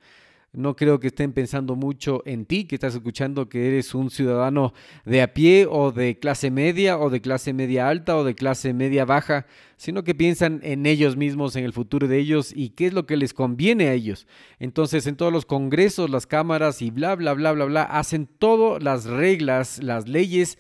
No 0.53 0.77
creo 0.77 0.99
que 0.99 1.09
estén 1.09 1.35
pensando 1.35 1.77
mucho 1.77 2.23
en 2.25 2.47
ti, 2.47 2.65
que 2.65 2.77
estás 2.77 2.95
escuchando 2.95 3.51
que 3.51 3.69
eres 3.69 3.95
un 3.95 4.11
ciudadano 4.11 4.73
de 5.05 5.21
a 5.21 5.35
pie 5.35 5.67
o 5.69 5.93
de 5.93 6.19
clase 6.19 6.51
media 6.51 6.99
o 6.99 7.11
de 7.11 7.21
clase 7.21 7.53
media 7.53 7.89
alta 7.89 8.17
o 8.17 8.25
de 8.25 8.35
clase 8.35 8.73
media 8.73 9.05
baja, 9.05 9.47
sino 9.77 10.05
que 10.05 10.15
piensan 10.15 10.61
en 10.63 10.87
ellos 10.87 11.17
mismos, 11.17 11.55
en 11.55 11.65
el 11.65 11.75
futuro 11.75 12.09
de 12.09 12.19
ellos 12.19 12.53
y 12.57 12.71
qué 12.71 12.87
es 12.87 12.95
lo 12.95 13.05
que 13.05 13.19
les 13.19 13.35
conviene 13.35 13.89
a 13.89 13.93
ellos. 13.93 14.27
Entonces, 14.59 15.07
en 15.07 15.17
todos 15.17 15.33
los 15.33 15.45
congresos, 15.45 16.09
las 16.09 16.27
cámaras 16.27 16.81
y 16.81 16.91
bla, 16.91 17.15
bla, 17.15 17.35
bla, 17.35 17.53
bla, 17.53 17.67
bla, 17.67 17.83
hacen 17.83 18.27
todas 18.27 18.83
las 18.83 19.05
reglas, 19.05 19.83
las 19.83 20.09
leyes 20.09 20.59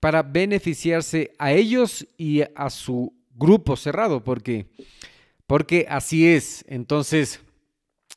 para 0.00 0.24
beneficiarse 0.24 1.32
a 1.38 1.52
ellos 1.52 2.08
y 2.16 2.42
a 2.42 2.70
su 2.70 3.14
grupo 3.36 3.76
cerrado, 3.76 4.24
porque, 4.24 4.66
porque 5.46 5.86
así 5.88 6.26
es. 6.26 6.64
Entonces, 6.68 7.40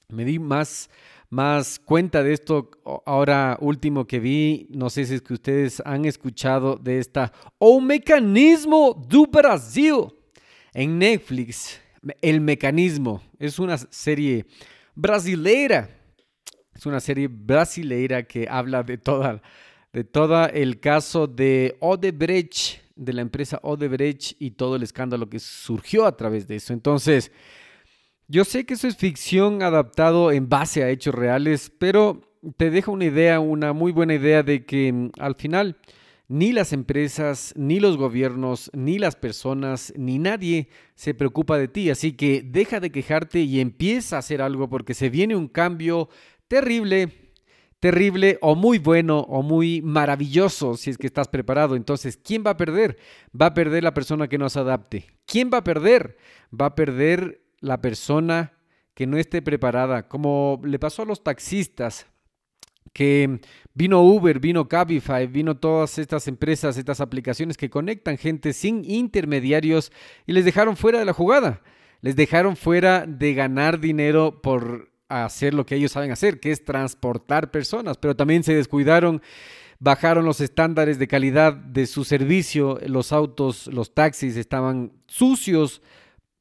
me 0.10 0.25
di 0.25 0.40
más 0.40 0.90
más 1.31 1.79
cuenta 1.79 2.23
de 2.23 2.33
esto 2.33 2.69
ahora 3.05 3.57
último 3.61 4.05
que 4.05 4.19
vi. 4.19 4.67
No 4.69 4.89
sé 4.89 5.05
si 5.05 5.15
es 5.15 5.21
que 5.21 5.33
ustedes 5.33 5.81
han 5.85 6.05
escuchado 6.05 6.75
de 6.75 7.00
esta 7.00 7.31
O 7.57 7.79
Mecanismo 7.79 8.93
do 9.07 9.25
Brasil 9.25 10.13
en 10.73 11.00
Netflix. 11.00 11.79
El 12.21 12.41
Mecanismo 12.41 13.23
es 13.39 13.59
una 13.59 13.77
serie 13.77 14.45
brasileira. 14.93 15.89
Es 16.75 16.85
una 16.85 17.00
serie 17.00 17.29
brasileira 17.29 18.23
que 18.23 18.47
habla 18.50 18.83
de 18.83 18.97
toda 18.97 19.41
de 19.93 20.03
todo 20.03 20.45
el 20.47 20.79
caso 20.79 21.27
de 21.27 21.75
Odebrecht, 21.79 22.81
de 22.95 23.13
la 23.13 23.21
empresa 23.21 23.59
Odebrecht 23.61 24.35
y 24.39 24.51
todo 24.51 24.75
el 24.75 24.83
escándalo 24.83 25.29
que 25.29 25.39
surgió 25.39 26.05
a 26.05 26.15
través 26.15 26.47
de 26.47 26.57
eso. 26.57 26.73
Entonces, 26.73 27.31
yo 28.31 28.45
sé 28.45 28.65
que 28.65 28.75
eso 28.75 28.88
es 28.88 28.95
ficción 28.95 29.61
adaptado 29.61 30.31
en 30.31 30.47
base 30.47 30.83
a 30.83 30.89
hechos 30.89 31.13
reales, 31.13 31.69
pero 31.77 32.21
te 32.55 32.69
deja 32.69 32.89
una 32.89 33.03
idea, 33.03 33.41
una 33.41 33.73
muy 33.73 33.91
buena 33.91 34.13
idea 34.13 34.41
de 34.41 34.65
que 34.65 34.91
mm, 34.93 35.11
al 35.19 35.35
final 35.35 35.77
ni 36.29 36.53
las 36.53 36.71
empresas, 36.71 37.53
ni 37.57 37.81
los 37.81 37.97
gobiernos, 37.97 38.71
ni 38.73 39.00
las 39.00 39.17
personas, 39.17 39.91
ni 39.97 40.17
nadie 40.17 40.69
se 40.95 41.13
preocupa 41.13 41.57
de 41.57 41.67
ti. 41.67 41.89
Así 41.89 42.13
que 42.13 42.41
deja 42.41 42.79
de 42.79 42.89
quejarte 42.89 43.41
y 43.41 43.59
empieza 43.59 44.15
a 44.15 44.19
hacer 44.19 44.41
algo 44.41 44.69
porque 44.69 44.93
se 44.93 45.09
viene 45.09 45.35
un 45.35 45.50
cambio 45.50 46.07
terrible, 46.47 47.33
terrible 47.81 48.38
o 48.39 48.55
muy 48.55 48.77
bueno 48.79 49.19
o 49.19 49.43
muy 49.43 49.81
maravilloso 49.81 50.77
si 50.77 50.89
es 50.89 50.97
que 50.97 51.07
estás 51.07 51.27
preparado. 51.27 51.75
Entonces, 51.75 52.15
¿quién 52.15 52.45
va 52.47 52.51
a 52.51 52.57
perder? 52.57 52.97
Va 53.39 53.47
a 53.47 53.53
perder 53.53 53.83
la 53.83 53.93
persona 53.93 54.29
que 54.29 54.38
no 54.38 54.47
se 54.47 54.59
adapte. 54.59 55.07
¿Quién 55.25 55.50
va 55.53 55.57
a 55.57 55.63
perder? 55.65 56.15
Va 56.57 56.67
a 56.67 56.75
perder 56.75 57.40
la 57.62 57.82
persona 57.82 58.53
que 58.94 59.08
no 59.08 59.18
esté 59.18 59.41
preparada, 59.41 60.08
como 60.08 60.62
le 60.63 60.80
pasó 60.80 61.03
a 61.03 61.06
los 61.06 61.24
taxistas, 61.24 62.08
que 62.94 63.39
vino 63.74 64.01
Uber, 64.01 64.39
vino 64.39 64.68
Cabify, 64.68 65.27
vino 65.27 65.56
todas 65.58 65.98
estas 65.98 66.27
empresas, 66.27 66.77
estas 66.77 67.00
aplicaciones 67.00 67.56
que 67.56 67.70
conectan 67.70 68.18
gente 68.18 68.51
sin 68.51 68.84
intermediarios 68.84 69.94
y 70.27 70.34
les 70.34 70.44
dejaron 70.44 70.75
fuera 70.75 71.00
de 71.00 71.06
la 71.06 71.13
jugada, 71.13 71.62
les 72.01 72.15
dejaron 72.15 72.58
fuera 72.58 73.06
de 73.08 73.34
ganar 73.34 73.80
dinero 73.80 74.41
por 74.41 74.91
hacer 75.08 75.53
lo 75.53 75.65
que 75.65 75.75
ellos 75.75 75.94
saben 75.94 76.12
hacer, 76.12 76.39
que 76.39 76.51
es 76.51 76.65
transportar 76.65 77.51
personas, 77.51 77.98
pero 77.98 78.15
también 78.15 78.44
se 78.44 78.56
descuidaron 78.56 79.22
bajaron 79.82 80.25
los 80.25 80.41
estándares 80.41 81.00
de 81.00 81.08
calidad 81.08 81.53
de 81.53 81.88
su 81.88 82.03
servicio, 82.03 82.80
los 82.86 83.12
autos, 83.12 83.65
los 83.65 83.96
taxis 83.96 84.38
estaban 84.38 84.94
sucios, 85.08 85.82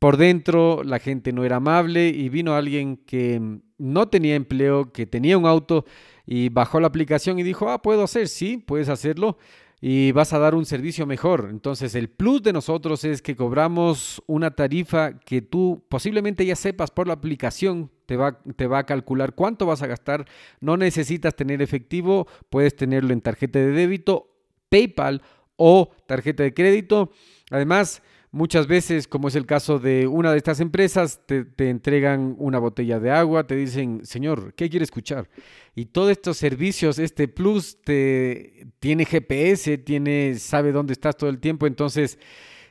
por 0.01 0.17
dentro 0.17 0.83
la 0.83 0.99
gente 0.99 1.33
no 1.33 1.45
era 1.45 1.57
amable 1.57 2.09
y 2.09 2.31
vino 2.31 2.57
alguien 2.57 2.97
que 2.97 3.61
no 3.79 4.09
tenía 4.09 4.35
empleo, 4.35 4.93
que 4.93 5.07
tenía 5.07 5.39
un 5.39 5.47
auto 5.47 5.85
y 6.27 6.49
bajó 6.49 6.81
la 6.81 6.89
aplicación 6.89 7.39
y 7.39 7.43
dijo, 7.43 7.69
ah, 7.71 7.83
puedo 7.83 8.03
hacer, 8.03 8.27
sí, 8.29 8.57
puedes 8.57 8.89
hacerlo. 8.89 9.39
y 9.83 10.13
vas 10.13 10.33
a 10.33 10.39
dar 10.39 10.55
un 10.55 10.67
servicio 10.67 11.07
mejor. 11.07 11.49
Entonces, 11.51 11.95
el 11.95 12.09
plus 12.11 12.43
de 12.43 12.53
nosotros 12.53 13.05
es 13.05 13.23
que 13.23 13.35
cobramos 13.35 14.23
una 14.27 14.51
tarifa 14.51 15.19
que 15.21 15.41
tú 15.41 15.85
posiblemente 15.89 16.45
ya 16.45 16.57
sepas 16.57 16.91
por 16.91 17.07
la 17.07 17.15
aplicación, 17.15 17.91
te 18.05 18.17
va, 18.17 18.41
te 18.57 18.67
va 18.67 18.81
a 18.81 18.87
calcular 18.87 19.35
cuánto 19.35 19.67
vas 19.67 19.83
a 19.83 19.87
gastar. 19.87 20.27
No 20.61 20.77
necesitas 20.77 21.35
tener 21.35 21.63
efectivo, 21.63 22.27
puedes 22.51 22.77
tenerlo 22.77 23.13
en 23.13 23.23
tarjeta 23.23 23.59
de 23.59 23.71
débito, 23.71 24.29
PayPal 24.69 25.23
o 25.57 25.91
tarjeta 26.07 26.43
de 26.43 26.53
crédito. 26.53 27.11
Además, 27.51 28.03
Muchas 28.33 28.69
veces, 28.69 29.09
como 29.09 29.27
es 29.27 29.35
el 29.35 29.45
caso 29.45 29.81
de 29.81 30.07
una 30.07 30.31
de 30.31 30.39
estas 30.39 30.61
empresas, 30.61 31.21
te, 31.27 31.45
entregan 31.69 32.37
una 32.39 32.61
botella 32.61 33.01
de 33.01 33.11
agua, 33.11 33.45
te 33.45 33.57
dicen, 33.57 34.07
señor, 34.07 34.55
¿qué 34.55 34.71
quiere 34.71 34.85
escuchar? 34.85 35.29
Y 35.75 35.87
todos 35.87 36.13
estos 36.13 36.37
servicios, 36.37 37.01
este 37.01 37.27
plus, 37.27 37.83
te, 37.83 38.69
tiene 38.79 39.05
GPS, 39.05 39.79
tiene, 39.79 40.37
sabe 40.37 40.71
dónde 40.71 40.93
estás 40.93 41.17
todo 41.17 41.29
el 41.29 41.41
tiempo, 41.41 41.67
entonces 41.67 42.21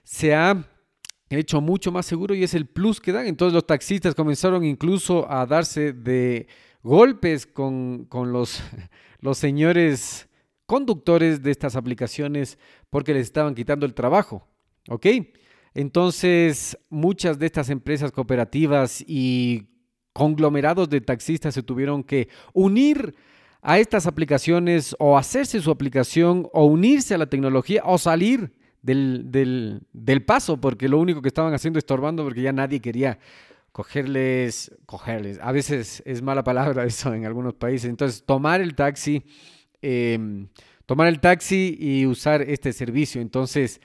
se 0.03 0.33
ha 0.33 0.65
hecho 1.29 1.59
mucho 1.59 1.91
más 1.91 2.05
seguro 2.05 2.33
y 2.33 2.43
es 2.43 2.53
el 2.53 2.65
plus 2.65 3.01
que 3.01 3.11
dan. 3.11 3.27
Entonces 3.27 3.53
los 3.53 3.67
taxistas 3.67 4.15
comenzaron 4.15 4.63
incluso 4.63 5.29
a 5.29 5.45
darse 5.45 5.91
de 5.91 6.47
golpes 6.83 7.45
con, 7.45 8.05
con 8.05 8.31
los, 8.31 8.63
los 9.19 9.37
señores 9.37 10.29
conductores 10.65 11.43
de 11.43 11.51
estas 11.51 11.75
aplicaciones 11.75 12.57
porque 12.89 13.13
les 13.13 13.23
estaban 13.23 13.55
quitando 13.55 13.85
el 13.85 13.93
trabajo. 13.93 14.47
¿Ok? 14.87 15.05
Entonces, 15.73 16.77
muchas 16.89 17.39
de 17.39 17.45
estas 17.45 17.69
empresas 17.69 18.11
cooperativas 18.11 19.03
y 19.07 19.67
conglomerados 20.13 20.89
de 20.89 21.01
taxistas 21.01 21.53
se 21.53 21.63
tuvieron 21.63 22.03
que 22.03 22.27
unir 22.53 23.15
a 23.61 23.79
estas 23.79 24.07
aplicaciones 24.07 24.95
o 24.99 25.17
hacerse 25.17 25.61
su 25.61 25.71
aplicación 25.71 26.47
o 26.53 26.65
unirse 26.65 27.13
a 27.13 27.17
la 27.17 27.27
tecnología 27.27 27.83
o 27.85 27.97
salir 27.97 28.53
del, 28.81 30.23
paso 30.25 30.59
porque 30.59 30.87
lo 30.87 30.99
único 30.99 31.21
que 31.21 31.27
estaban 31.27 31.53
haciendo 31.53 31.77
es 31.77 31.83
estorbando 31.83 32.23
porque 32.23 32.41
ya 32.41 32.53
nadie 32.53 32.79
quería 32.79 33.19
cogerles, 33.71 34.71
cogerles. 34.85 35.39
A 35.41 35.51
veces 35.51 36.01
es 36.05 36.21
mala 36.21 36.43
palabra 36.43 36.85
eso 36.85 37.13
en 37.13 37.25
algunos 37.25 37.53
países. 37.53 37.89
Entonces, 37.89 38.23
tomar 38.25 38.61
el 38.61 38.75
taxi, 38.75 39.23
em, 39.81 40.47
tomar 40.85 41.07
el 41.07 41.19
taxi 41.19 41.77
y 41.79 42.05
usar 42.05 42.41
este 42.41 42.73
servicio. 42.73 43.21
Entonces, 43.21 43.79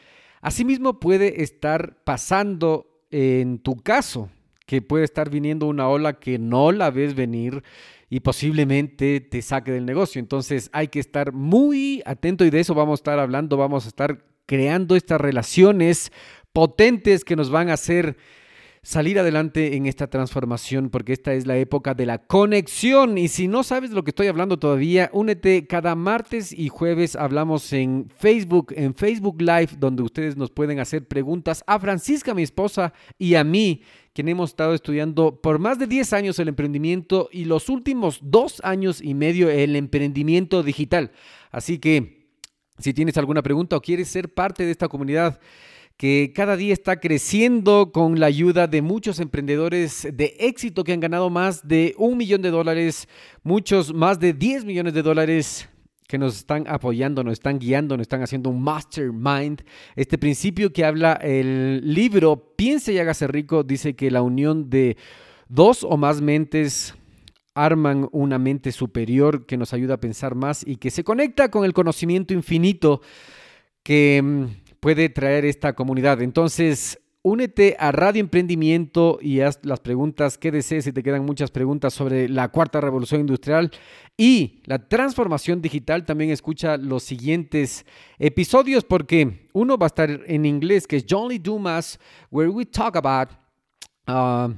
Asimismo 0.45 1.01
puede 1.01 1.43
estar 1.43 1.97
pasando 2.05 3.01
en 3.11 3.61
tu 3.61 3.77
caso, 3.77 4.29
que 4.67 4.83
puede 4.83 5.05
estar 5.05 5.31
viniendo 5.31 5.67
una 5.67 5.89
ola 5.89 6.19
que 6.21 6.39
no 6.39 6.71
la 6.71 6.91
ves 6.91 7.15
venir 7.15 7.63
y 8.11 8.21
posiblemente 8.21 9.23
te 9.23 9.41
saque 9.41 9.73
del 9.73 9.87
negocio. 9.87 10.19
Entonces 10.19 10.69
hay 10.75 10.89
que 10.89 11.01
estar 11.01 11.33
muy 11.33 12.03
atento 12.05 12.45
y 12.45 12.51
de 12.51 12.61
eso 12.61 12.75
vamos 12.75 12.99
a 12.99 13.01
estar 13.01 13.19
hablando, 13.21 13.57
vamos 13.57 13.87
a 13.87 13.89
estar 13.89 14.23
creando 14.45 14.97
estas 14.97 15.19
relaciones 15.19 16.13
potentes 16.53 17.25
que 17.25 17.37
nos 17.37 17.49
van 17.49 17.71
a 17.71 17.75
hacer 17.75 18.19
salir 18.85 19.19
adelante 19.19 19.77
en 19.77 19.87
esta 19.87 20.09
transformación 20.09 20.91
porque 20.91 21.15
esta 21.15 21.33
es 21.33 21.47
la 21.47 21.57
época 21.57 21.95
de 21.95 22.05
la 22.05 22.19
conexión 22.19 23.17
y 23.17 23.29
si 23.29 23.49
no 23.49 23.63
sabes 23.63 23.91
lo 23.91 24.05
que 24.05 24.11
estoy 24.11 24.27
hablando 24.27 24.59
todavía, 24.59 25.11
únete 25.15 25.67
cada 25.67 25.95
martes 25.95 26.53
y 26.53 26.69
jueves 26.69 27.17
hablamos 27.17 27.73
en 27.73 28.11
Facebook, 28.15 28.75
en 28.77 28.95
Facebook 28.95 29.41
Live, 29.41 29.71
donde 29.79 30.03
ustedes 30.03 30.37
nos 30.37 30.51
pueden 30.51 30.81
hacer 30.81 31.09
preguntas 31.09 31.65
a 31.67 31.81
Francisca, 31.81 32.35
mi 32.35 32.43
esposa, 32.43 32.93
y 33.19 33.37
a 33.37 33.43
mí, 33.43 33.83
quien 34.13 34.29
hemos 34.29 34.51
estado 34.51 34.75
estudiando 34.75 35.41
por 35.41 35.59
más 35.59 35.79
de 35.79 35.87
10 35.87 36.13
años 36.13 36.39
el 36.39 36.49
emprendimiento 36.49 37.31
y 37.33 37.47
los 37.47 37.71
últimos 37.71 38.21
dos 38.23 38.61
años 38.65 39.01
y 39.01 39.15
medio 39.15 39.49
el 39.49 39.77
emprendimiento 39.77 40.63
digital. 40.63 41.11
Así 41.51 41.79
que 41.79 42.29
si 42.79 42.93
tienes 42.93 43.17
alguna 43.17 43.43
pregunta 43.43 43.77
o 43.77 43.81
quieres 43.81 44.09
ser 44.09 44.35
parte 44.35 44.67
de 44.67 44.73
esta 44.73 44.89
comunidad, 44.89 45.41
que 45.97 46.33
cada 46.35 46.57
día 46.57 46.73
está 46.73 46.99
creciendo 46.99 47.93
con 47.93 48.19
la 48.19 48.27
ayuda 48.27 48.67
de 48.67 48.83
muchos 48.83 49.21
emprendedores 49.21 50.09
de 50.13 50.37
éxito 50.41 50.83
que 50.83 50.93
han 50.93 51.01
ganado 51.01 51.31
más 51.31 51.67
de 51.67 51.95
un 51.99 52.17
millón 52.17 52.43
de 52.43 52.51
dólares, 52.51 53.09
muchos 53.43 53.95
más 53.95 54.19
de 54.19 54.33
10 54.33 54.65
millones 54.65 54.95
de 54.95 55.03
dólares 55.03 55.69
que 56.09 56.19
nos 56.19 56.37
están 56.37 56.67
apoyando, 56.69 57.25
nos 57.25 57.35
están 57.35 57.59
guiando, 57.59 57.97
nos 57.97 58.05
están 58.05 58.23
haciendo 58.23 58.51
un 58.51 58.63
mastermind. 58.63 59.63
Este 59.97 60.19
principio 60.19 60.73
que 60.73 60.85
habla 60.85 61.15
el 61.15 61.81
libro 61.83 62.55
Piense 62.57 62.93
y 62.93 62.99
hágase 62.99 63.27
rico 63.27 63.63
dice 63.63 63.95
que 63.95 64.11
la 64.11 64.23
unión 64.23 64.71
de 64.71 64.97
dos 65.49 65.85
o 65.85 65.97
más 65.97 66.21
mentes 66.21 66.95
arman 67.55 68.09
una 68.11 68.39
mente 68.39 68.73
superior 68.73 69.47
que 69.47 69.57
nos 69.57 69.73
ayuda 69.73 69.95
a 69.95 70.01
pensar 70.01 70.35
más 70.35 70.67
y 70.67 70.77
que 70.77 70.91
se 70.91 71.05
conecta 71.05 71.51
con 71.51 71.65
el 71.65 71.73
conocimiento 71.73 72.35
infinito 72.35 73.01
que 73.85 74.21
mm, 74.23 74.64
puede 74.85 75.09
traer 75.09 75.47
esta 75.47 75.73
comunidad. 75.73 76.21
Entonces, 76.21 77.01
únete 77.23 77.75
a 77.81 77.91
Radio 77.91 78.21
Emprendimiento 78.21 79.19
y 79.19 79.41
haz 79.41 79.59
las 79.63 79.81
preguntas 79.81 80.37
que 80.37 80.51
desees 80.51 80.85
si 80.85 80.93
te 80.93 81.03
quedan 81.03 81.25
muchas 81.25 81.51
preguntas 81.51 81.95
sobre 81.95 82.29
la 82.29 82.49
cuarta 82.49 82.83
revolución 82.83 83.23
industrial 83.23 83.71
y 84.19 84.61
la 84.67 84.87
transformación 84.87 85.63
digital. 85.63 86.05
También 86.05 86.29
escucha 86.29 86.77
los 86.77 87.03
siguientes 87.03 87.87
episodios 88.19 88.85
porque 88.85 89.49
uno 89.55 89.79
va 89.79 89.87
a 89.87 89.89
estar 89.89 90.11
en 90.27 90.45
inglés 90.45 90.87
que 90.87 90.97
es 90.97 91.07
John 91.09 91.31
Lee 91.31 91.39
Dumas, 91.39 91.99
where 92.31 92.51
we 92.51 92.67
talk 92.67 92.95
about 92.95 93.31
uh, 94.07 94.53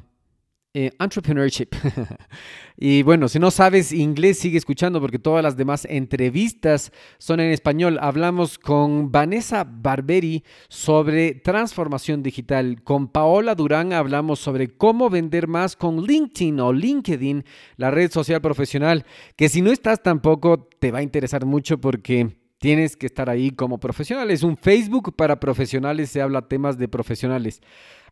eh, 0.78 0.92
entrepreneurship. 0.98 1.74
y 2.76 3.02
bueno, 3.02 3.28
si 3.28 3.38
no 3.38 3.50
sabes 3.50 3.92
inglés, 3.92 4.38
sigue 4.38 4.58
escuchando 4.58 5.00
porque 5.00 5.18
todas 5.18 5.42
las 5.42 5.56
demás 5.56 5.86
entrevistas 5.88 6.92
son 7.16 7.40
en 7.40 7.50
español. 7.50 7.98
Hablamos 7.98 8.58
con 8.58 9.10
Vanessa 9.10 9.64
Barberi 9.66 10.44
sobre 10.68 11.32
transformación 11.32 12.22
digital. 12.22 12.82
Con 12.82 13.08
Paola 13.08 13.54
Durán 13.54 13.94
hablamos 13.94 14.38
sobre 14.38 14.68
cómo 14.68 15.08
vender 15.08 15.48
más 15.48 15.76
con 15.76 16.02
LinkedIn 16.02 16.60
o 16.60 16.74
LinkedIn, 16.74 17.46
la 17.78 17.90
red 17.90 18.10
social 18.10 18.42
profesional, 18.42 19.06
que 19.34 19.48
si 19.48 19.62
no 19.62 19.72
estás 19.72 20.02
tampoco 20.02 20.68
te 20.78 20.90
va 20.90 20.98
a 20.98 21.02
interesar 21.02 21.46
mucho 21.46 21.80
porque... 21.80 22.45
Tienes 22.58 22.96
que 22.96 23.06
estar 23.06 23.28
ahí 23.28 23.50
como 23.50 23.78
profesional. 23.78 24.30
Es 24.30 24.42
un 24.42 24.56
Facebook 24.56 25.14
para 25.14 25.38
profesionales, 25.38 26.10
se 26.10 26.22
habla 26.22 26.48
temas 26.48 26.78
de 26.78 26.88
profesionales. 26.88 27.60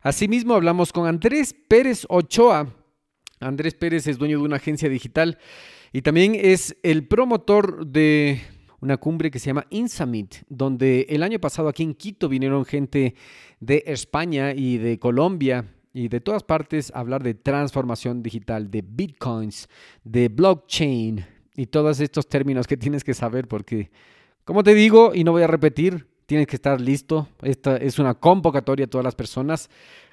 Asimismo, 0.01 0.53
hablamos 0.53 0.93
con 0.93 1.07
Andrés 1.07 1.55
Pérez 1.67 2.05
Ochoa. 2.09 2.67
Andrés 3.39 3.73
Pérez 3.73 4.07
es 4.07 4.17
dueño 4.17 4.37
de 4.39 4.45
una 4.45 4.57
agencia 4.57 4.87
digital 4.87 5.37
y 5.91 6.01
también 6.01 6.35
es 6.35 6.77
el 6.83 7.07
promotor 7.07 7.87
de 7.87 8.41
una 8.81 8.97
cumbre 8.97 9.31
que 9.31 9.39
se 9.39 9.47
llama 9.47 9.65
Insummit, 9.69 10.35
donde 10.47 11.07
el 11.09 11.23
año 11.23 11.39
pasado 11.39 11.67
aquí 11.67 11.83
en 11.83 11.95
Quito 11.95 12.29
vinieron 12.29 12.65
gente 12.65 13.15
de 13.59 13.83
España 13.87 14.53
y 14.53 14.77
de 14.77 14.99
Colombia 14.99 15.73
y 15.93 16.07
de 16.07 16.19
todas 16.19 16.43
partes 16.43 16.91
a 16.93 16.99
hablar 16.99 17.23
de 17.23 17.33
transformación 17.33 18.21
digital, 18.21 18.69
de 18.69 18.83
bitcoins, 18.85 19.69
de 20.03 20.27
blockchain 20.27 21.25
y 21.55 21.67
todos 21.67 21.99
estos 21.99 22.27
términos 22.27 22.67
que 22.67 22.77
tienes 22.77 23.03
que 23.03 23.13
saber 23.13 23.47
porque, 23.47 23.89
como 24.45 24.63
te 24.63 24.75
digo, 24.75 25.13
y 25.13 25.23
no 25.23 25.31
voy 25.31 25.41
a 25.41 25.47
repetir, 25.47 26.07
tienes 26.27 26.45
que 26.47 26.55
estar 26.55 26.79
listo. 26.79 27.27
Esta 27.41 27.77
es 27.77 27.97
una 27.97 28.13
convocatoria 28.13 28.85
a 28.85 28.89
todas 28.89 29.03
las 29.03 29.15
personas. 29.15 29.69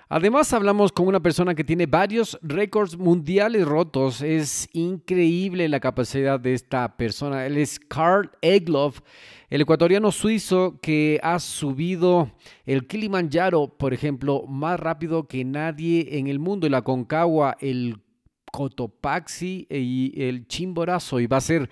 Además, 0.08 0.52
hablamos 0.52 0.92
con 0.92 1.06
una 1.06 1.20
persona 1.20 1.54
que 1.54 1.64
tiene 1.64 1.86
varios 1.86 2.38
récords 2.42 2.98
mundiales 2.98 3.66
rotos. 3.66 4.20
Es 4.20 4.68
increíble 4.72 5.68
la 5.68 5.80
capacidad 5.80 6.40
de 6.40 6.54
esta 6.54 6.96
persona. 6.96 7.46
Él 7.46 7.56
es 7.56 7.78
Carl 7.78 8.30
Egloff, 8.42 9.00
el 9.48 9.62
ecuatoriano 9.62 10.12
suizo 10.12 10.78
que 10.82 11.20
ha 11.22 11.38
subido 11.38 12.30
el 12.64 12.86
Kilimanjaro, 12.86 13.68
por 13.68 13.94
ejemplo, 13.94 14.44
más 14.46 14.80
rápido 14.80 15.28
que 15.28 15.44
nadie 15.44 16.18
en 16.18 16.26
el 16.26 16.38
mundo. 16.38 16.66
El 16.66 16.74
Aconcagua, 16.74 17.56
el 17.60 17.98
Cotopaxi 18.50 19.66
y 19.70 20.12
el 20.22 20.46
Chimborazo. 20.46 21.20
Y 21.20 21.26
va 21.26 21.38
a 21.38 21.42
ser 21.42 21.70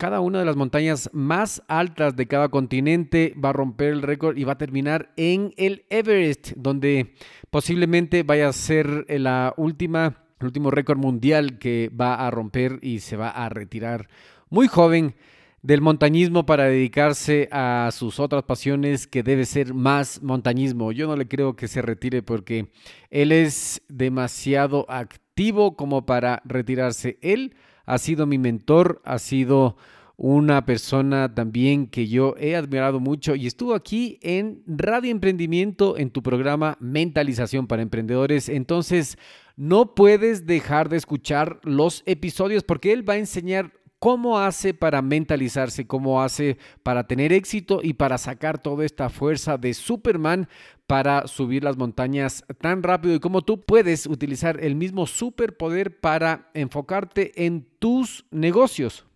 cada 0.00 0.20
una 0.20 0.38
de 0.38 0.46
las 0.46 0.56
montañas 0.56 1.10
más 1.12 1.62
altas 1.68 2.16
de 2.16 2.26
cada 2.26 2.48
continente 2.48 3.34
va 3.36 3.50
a 3.50 3.52
romper 3.52 3.88
el 3.92 4.00
récord 4.00 4.38
y 4.38 4.44
va 4.44 4.54
a 4.54 4.58
terminar 4.58 5.12
en 5.18 5.52
el 5.58 5.84
Everest, 5.90 6.52
donde 6.56 7.12
posiblemente 7.50 8.22
vaya 8.22 8.48
a 8.48 8.54
ser 8.54 9.04
la 9.10 9.52
última, 9.58 10.24
el 10.40 10.46
último 10.46 10.70
récord 10.70 10.96
mundial 10.96 11.58
que 11.58 11.90
va 11.90 12.14
a 12.14 12.30
romper 12.30 12.78
y 12.80 13.00
se 13.00 13.18
va 13.18 13.28
a 13.28 13.50
retirar 13.50 14.08
muy 14.48 14.68
joven 14.68 15.16
del 15.60 15.82
montañismo 15.82 16.46
para 16.46 16.64
dedicarse 16.64 17.50
a 17.52 17.90
sus 17.92 18.20
otras 18.20 18.44
pasiones 18.44 19.06
que 19.06 19.22
debe 19.22 19.44
ser 19.44 19.74
más 19.74 20.22
montañismo. 20.22 20.92
Yo 20.92 21.08
no 21.08 21.16
le 21.16 21.28
creo 21.28 21.56
que 21.56 21.68
se 21.68 21.82
retire 21.82 22.22
porque 22.22 22.72
él 23.10 23.32
es 23.32 23.82
demasiado 23.90 24.86
activo 24.88 25.76
como 25.76 26.06
para 26.06 26.40
retirarse. 26.46 27.18
Él 27.20 27.54
ha 27.90 27.98
sido 27.98 28.24
mi 28.24 28.38
mentor, 28.38 29.02
ha 29.04 29.18
sido 29.18 29.76
una 30.16 30.64
persona 30.64 31.34
también 31.34 31.86
que 31.86 32.06
yo 32.06 32.34
he 32.38 32.54
admirado 32.54 33.00
mucho 33.00 33.34
y 33.34 33.46
estuvo 33.46 33.74
aquí 33.74 34.18
en 34.22 34.62
Radio 34.66 35.10
Emprendimiento 35.10 35.96
en 35.96 36.10
tu 36.10 36.22
programa 36.22 36.76
Mentalización 36.78 37.66
para 37.66 37.82
Emprendedores. 37.82 38.48
Entonces, 38.48 39.18
no 39.56 39.94
puedes 39.94 40.46
dejar 40.46 40.88
de 40.88 40.98
escuchar 40.98 41.58
los 41.64 42.02
episodios 42.06 42.62
porque 42.62 42.92
él 42.92 43.08
va 43.08 43.14
a 43.14 43.18
enseñar 43.18 43.72
cómo 43.98 44.38
hace 44.38 44.72
para 44.72 45.02
mentalizarse, 45.02 45.86
cómo 45.86 46.22
hace 46.22 46.58
para 46.82 47.06
tener 47.06 47.32
éxito 47.32 47.80
y 47.82 47.94
para 47.94 48.18
sacar 48.18 48.58
toda 48.58 48.84
esta 48.84 49.10
fuerza 49.10 49.58
de 49.58 49.74
Superman 49.74 50.48
para 50.90 51.28
subir 51.28 51.62
las 51.62 51.76
montañas 51.76 52.44
tan 52.60 52.82
rápido 52.82 53.14
y 53.14 53.20
cómo 53.20 53.42
tú 53.42 53.60
puedes 53.60 54.06
utilizar 54.06 54.58
el 54.60 54.74
mismo 54.74 55.06
superpoder 55.06 56.00
para 56.00 56.50
enfocarte 56.52 57.46
en 57.46 57.64
tus 57.78 58.24
negocios. 58.32 59.06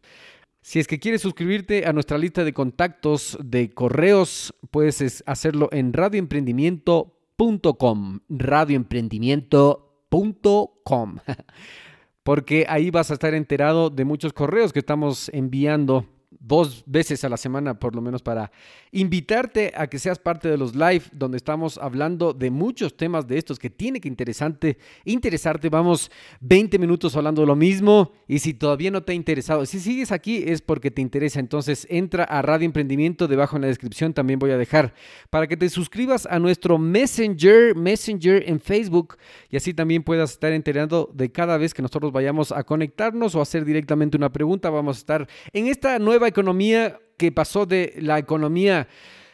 Si 0.62 0.78
es 0.78 0.86
que 0.86 1.00
quieres 1.00 1.22
suscribirte 1.22 1.84
a 1.84 1.92
nuestra 1.92 2.16
lista 2.16 2.44
de 2.44 2.52
contactos 2.52 3.36
de 3.42 3.74
correos, 3.74 4.54
puedes 4.70 5.24
hacerlo 5.26 5.68
en 5.72 5.92
radioemprendimiento.com. 5.92 8.20
Radioemprendimiento.com. 8.28 11.16
Porque 12.22 12.66
ahí 12.68 12.92
vas 12.92 13.10
a 13.10 13.14
estar 13.14 13.34
enterado 13.34 13.90
de 13.90 14.04
muchos 14.04 14.32
correos 14.32 14.72
que 14.72 14.78
estamos 14.78 15.28
enviando 15.34 16.06
dos 16.40 16.84
veces 16.86 17.24
a 17.24 17.28
la 17.28 17.36
semana 17.36 17.78
por 17.78 17.94
lo 17.94 18.02
menos 18.02 18.22
para 18.22 18.50
invitarte 18.92 19.72
a 19.76 19.88
que 19.88 19.98
seas 19.98 20.18
parte 20.18 20.48
de 20.48 20.56
los 20.56 20.74
live 20.74 21.02
donde 21.12 21.36
estamos 21.36 21.78
hablando 21.78 22.32
de 22.32 22.50
muchos 22.50 22.96
temas 22.96 23.26
de 23.26 23.38
estos 23.38 23.58
que 23.58 23.70
tiene 23.70 24.00
que 24.00 24.08
interesante, 24.08 24.78
interesarte. 25.04 25.68
Vamos 25.68 26.10
20 26.40 26.78
minutos 26.78 27.16
hablando 27.16 27.42
de 27.42 27.46
lo 27.46 27.56
mismo 27.56 28.12
y 28.28 28.38
si 28.38 28.54
todavía 28.54 28.90
no 28.90 29.02
te 29.02 29.12
ha 29.12 29.14
interesado, 29.14 29.66
si 29.66 29.80
sigues 29.80 30.12
aquí 30.12 30.44
es 30.46 30.62
porque 30.62 30.90
te 30.90 31.02
interesa. 31.02 31.40
Entonces 31.40 31.86
entra 31.90 32.24
a 32.24 32.42
Radio 32.42 32.66
Emprendimiento, 32.66 33.28
debajo 33.28 33.56
en 33.56 33.62
la 33.62 33.68
descripción 33.68 34.14
también 34.14 34.38
voy 34.38 34.50
a 34.50 34.58
dejar 34.58 34.94
para 35.30 35.46
que 35.46 35.56
te 35.56 35.68
suscribas 35.68 36.26
a 36.26 36.38
nuestro 36.38 36.78
Messenger, 36.78 37.74
Messenger 37.74 38.48
en 38.48 38.60
Facebook 38.60 39.16
y 39.50 39.56
así 39.56 39.74
también 39.74 40.02
puedas 40.02 40.32
estar 40.32 40.52
enterando 40.52 41.10
de 41.12 41.30
cada 41.32 41.58
vez 41.58 41.74
que 41.74 41.82
nosotros 41.82 42.12
vayamos 42.12 42.52
a 42.52 42.62
conectarnos 42.64 43.34
o 43.34 43.40
hacer 43.40 43.64
directamente 43.64 44.16
una 44.16 44.32
pregunta. 44.32 44.70
Vamos 44.70 44.96
a 44.96 45.00
estar 45.00 45.28
en 45.52 45.66
esta 45.66 45.98
economía 46.28 46.98
que 47.16 47.32
pasó 47.32 47.66
de 47.66 47.94
la 47.98 48.18
economía 48.18 48.88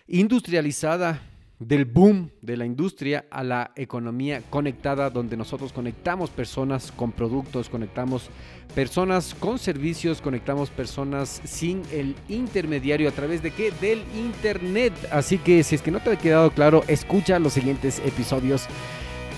industrializada, 0.07 1.22
del 1.61 1.85
boom 1.85 2.31
de 2.40 2.57
la 2.57 2.64
industria 2.64 3.26
a 3.31 3.44
la 3.44 3.70
economía 3.76 4.42
conectada, 4.48 5.11
donde 5.11 5.37
nosotros 5.37 5.72
conectamos 5.74 6.31
personas 6.31 6.90
con 6.90 7.12
productos, 7.12 7.68
conectamos 7.68 8.31
personas 8.74 9.35
con 9.35 9.59
servicios, 9.59 10.22
conectamos 10.22 10.70
personas 10.70 11.42
sin 11.44 11.83
el 11.92 12.16
intermediario 12.29 13.09
a 13.11 13.12
través 13.12 13.42
de 13.42 13.50
qué? 13.50 13.72
Del 13.79 14.03
internet. 14.16 14.94
Así 15.12 15.37
que 15.37 15.62
si 15.62 15.74
es 15.74 15.83
que 15.83 15.90
no 15.90 16.00
te 16.00 16.11
ha 16.11 16.16
quedado 16.16 16.50
claro, 16.50 16.83
escucha 16.88 17.38
los 17.38 17.53
siguientes 17.53 18.00
episodios 18.07 18.66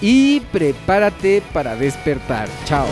y 0.00 0.40
prepárate 0.52 1.42
para 1.52 1.74
despertar. 1.74 2.48
Chao. 2.64 2.86